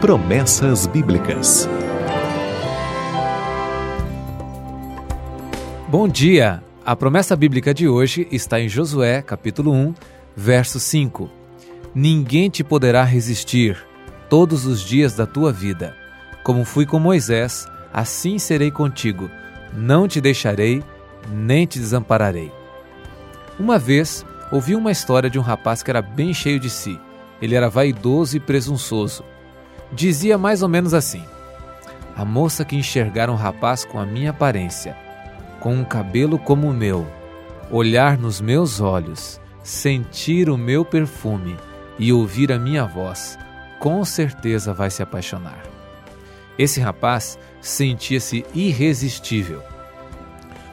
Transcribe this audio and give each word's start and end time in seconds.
Promessas 0.00 0.86
Bíblicas. 0.86 1.68
Bom 5.88 6.06
dia! 6.06 6.62
A 6.86 6.94
promessa 6.94 7.34
bíblica 7.34 7.74
de 7.74 7.88
hoje 7.88 8.28
está 8.30 8.60
em 8.60 8.68
Josué, 8.68 9.20
capítulo 9.22 9.72
1, 9.72 9.94
verso 10.36 10.78
5. 10.78 11.28
Ninguém 11.92 12.48
te 12.48 12.62
poderá 12.62 13.02
resistir 13.02 13.76
todos 14.30 14.66
os 14.66 14.82
dias 14.82 15.14
da 15.14 15.26
tua 15.26 15.52
vida. 15.52 15.96
Como 16.44 16.64
fui 16.64 16.86
com 16.86 17.00
Moisés, 17.00 17.66
assim 17.92 18.38
serei 18.38 18.70
contigo. 18.70 19.28
Não 19.74 20.06
te 20.06 20.20
deixarei, 20.20 20.80
nem 21.28 21.66
te 21.66 21.80
desampararei. 21.80 22.52
Uma 23.58 23.80
vez, 23.80 24.24
ouvi 24.52 24.76
uma 24.76 24.92
história 24.92 25.28
de 25.28 25.40
um 25.40 25.42
rapaz 25.42 25.82
que 25.82 25.90
era 25.90 26.00
bem 26.00 26.32
cheio 26.32 26.60
de 26.60 26.70
si. 26.70 27.00
Ele 27.42 27.56
era 27.56 27.68
vaidoso 27.68 28.36
e 28.36 28.40
presunçoso. 28.40 29.24
Dizia 29.92 30.36
mais 30.36 30.62
ou 30.62 30.68
menos 30.68 30.92
assim: 30.94 31.22
A 32.16 32.24
moça 32.24 32.64
que 32.64 32.76
enxergar 32.76 33.30
um 33.30 33.34
rapaz 33.34 33.84
com 33.84 33.98
a 33.98 34.06
minha 34.06 34.30
aparência, 34.30 34.96
com 35.60 35.74
um 35.74 35.84
cabelo 35.84 36.38
como 36.38 36.68
o 36.68 36.74
meu, 36.74 37.06
olhar 37.70 38.18
nos 38.18 38.40
meus 38.40 38.80
olhos, 38.80 39.40
sentir 39.62 40.48
o 40.50 40.56
meu 40.56 40.84
perfume 40.84 41.56
e 41.98 42.12
ouvir 42.12 42.52
a 42.52 42.58
minha 42.58 42.84
voz, 42.84 43.38
com 43.78 44.04
certeza 44.04 44.72
vai 44.72 44.90
se 44.90 45.02
apaixonar. 45.02 45.62
Esse 46.58 46.80
rapaz 46.80 47.38
sentia-se 47.60 48.44
irresistível. 48.54 49.62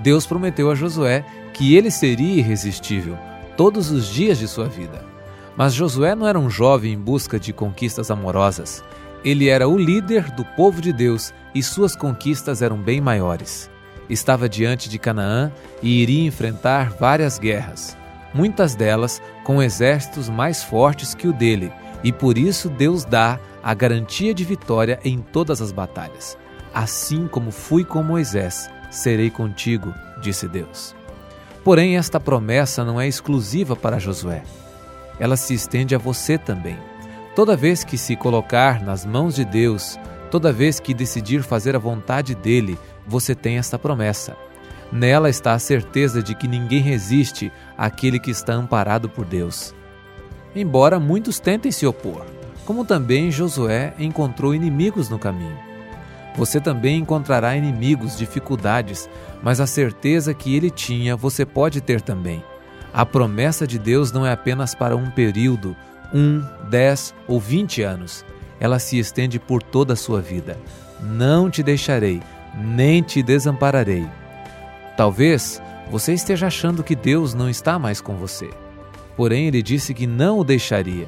Deus 0.00 0.26
prometeu 0.26 0.70
a 0.70 0.74
Josué 0.74 1.24
que 1.54 1.74
ele 1.74 1.90
seria 1.90 2.38
irresistível 2.38 3.18
todos 3.56 3.90
os 3.90 4.08
dias 4.08 4.38
de 4.38 4.48
sua 4.48 4.66
vida. 4.66 5.09
Mas 5.56 5.74
Josué 5.74 6.14
não 6.14 6.26
era 6.26 6.38
um 6.38 6.48
jovem 6.48 6.92
em 6.92 6.98
busca 6.98 7.38
de 7.38 7.52
conquistas 7.52 8.10
amorosas. 8.10 8.82
Ele 9.24 9.48
era 9.48 9.68
o 9.68 9.76
líder 9.76 10.30
do 10.30 10.44
povo 10.44 10.80
de 10.80 10.92
Deus 10.92 11.34
e 11.54 11.62
suas 11.62 11.94
conquistas 11.94 12.62
eram 12.62 12.78
bem 12.78 13.00
maiores. 13.00 13.70
Estava 14.08 14.48
diante 14.48 14.88
de 14.88 14.98
Canaã 14.98 15.52
e 15.82 16.02
iria 16.02 16.26
enfrentar 16.26 16.90
várias 16.90 17.38
guerras, 17.38 17.96
muitas 18.34 18.74
delas 18.74 19.20
com 19.44 19.62
exércitos 19.62 20.28
mais 20.28 20.64
fortes 20.64 21.14
que 21.14 21.28
o 21.28 21.32
dele, 21.32 21.70
e 22.02 22.12
por 22.12 22.38
isso 22.38 22.68
Deus 22.68 23.04
dá 23.04 23.38
a 23.62 23.74
garantia 23.74 24.32
de 24.32 24.44
vitória 24.44 24.98
em 25.04 25.20
todas 25.20 25.60
as 25.60 25.70
batalhas. 25.70 26.36
Assim 26.72 27.28
como 27.28 27.50
fui 27.50 27.84
com 27.84 28.02
Moisés, 28.02 28.70
serei 28.90 29.30
contigo, 29.30 29.94
disse 30.20 30.48
Deus. 30.48 30.94
Porém, 31.62 31.96
esta 31.96 32.18
promessa 32.18 32.84
não 32.84 33.00
é 33.00 33.06
exclusiva 33.06 33.76
para 33.76 33.98
Josué. 33.98 34.42
Ela 35.20 35.36
se 35.36 35.54
estende 35.54 35.94
a 35.94 35.98
você 35.98 36.36
também. 36.36 36.76
Toda 37.36 37.56
vez 37.56 37.84
que 37.84 37.96
se 37.96 38.16
colocar 38.16 38.82
nas 38.82 39.06
mãos 39.06 39.36
de 39.36 39.44
Deus, 39.44 39.96
toda 40.30 40.52
vez 40.52 40.80
que 40.80 40.92
decidir 40.92 41.44
fazer 41.44 41.76
a 41.76 41.78
vontade 41.78 42.34
dele, 42.34 42.76
você 43.06 43.34
tem 43.34 43.58
esta 43.58 43.78
promessa. 43.78 44.36
Nela 44.90 45.30
está 45.30 45.52
a 45.52 45.58
certeza 45.60 46.20
de 46.20 46.34
que 46.34 46.48
ninguém 46.48 46.80
resiste 46.80 47.52
àquele 47.78 48.18
que 48.18 48.32
está 48.32 48.54
amparado 48.54 49.08
por 49.08 49.24
Deus 49.24 49.72
embora 50.54 50.98
muitos 50.98 51.38
tentem 51.38 51.70
se 51.70 51.86
opor, 51.86 52.24
como 52.64 52.84
também 52.84 53.30
Josué 53.30 53.94
encontrou 53.98 54.54
inimigos 54.54 55.08
no 55.08 55.18
caminho. 55.18 55.58
Você 56.36 56.60
também 56.60 56.98
encontrará 56.98 57.56
inimigos, 57.56 58.16
dificuldades, 58.16 59.08
mas 59.42 59.60
a 59.60 59.66
certeza 59.66 60.32
que 60.32 60.54
ele 60.54 60.70
tinha 60.70 61.16
você 61.16 61.44
pode 61.44 61.80
ter 61.80 62.00
também. 62.00 62.42
A 62.92 63.06
promessa 63.06 63.66
de 63.66 63.78
Deus 63.78 64.12
não 64.12 64.26
é 64.26 64.32
apenas 64.32 64.74
para 64.74 64.96
um 64.96 65.10
período, 65.10 65.76
um, 66.12 66.42
dez 66.68 67.14
ou 67.26 67.40
vinte 67.40 67.82
anos. 67.82 68.24
Ela 68.58 68.78
se 68.78 68.98
estende 68.98 69.38
por 69.38 69.62
toda 69.62 69.94
a 69.94 69.96
sua 69.96 70.20
vida. 70.20 70.58
Não 71.00 71.48
te 71.48 71.62
deixarei, 71.62 72.22
nem 72.56 73.02
te 73.02 73.22
desampararei. 73.22 74.06
Talvez 74.96 75.62
você 75.90 76.12
esteja 76.12 76.48
achando 76.48 76.82
que 76.82 76.94
Deus 76.94 77.32
não 77.32 77.48
está 77.48 77.78
mais 77.78 78.00
com 78.00 78.16
você 78.16 78.50
porém 79.20 79.46
ele 79.46 79.62
disse 79.62 79.92
que 79.92 80.06
não 80.06 80.38
o 80.38 80.44
deixaria. 80.44 81.06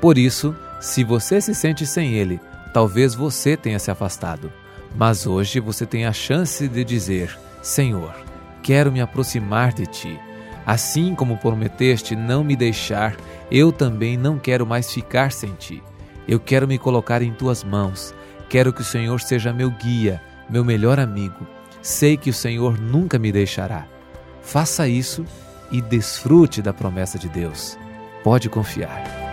Por 0.00 0.16
isso, 0.16 0.54
se 0.80 1.02
você 1.02 1.40
se 1.40 1.52
sente 1.52 1.84
sem 1.84 2.14
ele, 2.14 2.38
talvez 2.72 3.16
você 3.16 3.56
tenha 3.56 3.80
se 3.80 3.90
afastado. 3.90 4.52
Mas 4.94 5.26
hoje 5.26 5.58
você 5.58 5.84
tem 5.84 6.06
a 6.06 6.12
chance 6.12 6.68
de 6.68 6.84
dizer: 6.84 7.36
Senhor, 7.60 8.14
quero 8.62 8.92
me 8.92 9.00
aproximar 9.00 9.72
de 9.72 9.86
ti. 9.86 10.20
Assim 10.68 11.14
como 11.14 11.38
prometeste 11.38 12.14
não 12.14 12.44
me 12.44 12.54
deixar, 12.54 13.16
eu 13.50 13.72
também 13.72 14.18
não 14.18 14.38
quero 14.38 14.66
mais 14.66 14.92
ficar 14.92 15.32
sem 15.32 15.54
ti. 15.54 15.82
Eu 16.28 16.38
quero 16.38 16.68
me 16.68 16.76
colocar 16.76 17.22
em 17.22 17.32
tuas 17.32 17.64
mãos. 17.64 18.14
Quero 18.50 18.70
que 18.70 18.82
o 18.82 18.84
Senhor 18.84 19.18
seja 19.18 19.50
meu 19.50 19.70
guia, 19.70 20.20
meu 20.46 20.62
melhor 20.62 21.00
amigo. 21.00 21.46
Sei 21.80 22.18
que 22.18 22.28
o 22.28 22.34
Senhor 22.34 22.78
nunca 22.78 23.18
me 23.18 23.32
deixará. 23.32 23.86
Faça 24.42 24.86
isso 24.86 25.24
e 25.72 25.80
desfrute 25.80 26.60
da 26.60 26.74
promessa 26.74 27.18
de 27.18 27.30
Deus. 27.30 27.78
Pode 28.22 28.50
confiar. 28.50 29.27